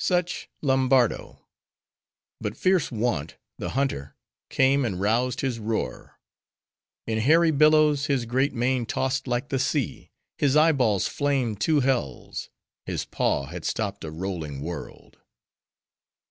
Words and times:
Such, 0.00 0.50
Lombardo; 0.60 1.46
but 2.42 2.58
fierce 2.58 2.92
Want, 2.92 3.38
the 3.56 3.70
hunter, 3.70 4.14
came 4.50 4.84
and 4.84 5.00
roused 5.00 5.40
his 5.40 5.58
roar. 5.58 6.20
In 7.06 7.16
hairy 7.20 7.50
billows, 7.52 8.04
his 8.04 8.26
great 8.26 8.52
mane 8.52 8.84
tossed 8.84 9.26
like 9.26 9.48
the 9.48 9.58
sea; 9.58 10.10
his 10.36 10.56
eyeballs 10.58 11.08
flamed 11.08 11.62
two 11.62 11.80
hells; 11.80 12.50
his 12.84 13.06
paw 13.06 13.46
had 13.46 13.64
stopped 13.64 14.04
a 14.04 14.10
rolling 14.10 14.60
world. 14.60 15.20